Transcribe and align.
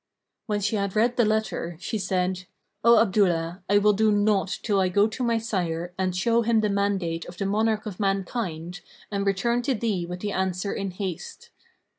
When 0.47 0.61
she 0.61 0.77
had 0.77 0.95
read 0.95 1.15
the 1.15 1.25
letter, 1.25 1.77
she 1.79 1.99
said, 1.99 2.45
"O 2.83 2.99
Abdullah, 2.99 3.61
I 3.69 3.77
will 3.77 3.93
do 3.93 4.11
nought 4.11 4.57
till 4.63 4.79
I 4.79 4.89
go 4.89 5.05
to 5.05 5.23
my 5.23 5.37
sire 5.37 5.93
and 5.95 6.15
show 6.15 6.41
him 6.41 6.61
the 6.61 6.69
mandate 6.69 7.25
of 7.25 7.37
the 7.37 7.45
monarch 7.45 7.85
of 7.85 7.99
mankind 7.99 8.81
and 9.11 9.27
return 9.27 9.61
to 9.61 9.75
thee 9.75 10.07
with 10.07 10.21
the 10.21 10.31
answer 10.31 10.73
in 10.73 10.89
haste." 10.89 11.51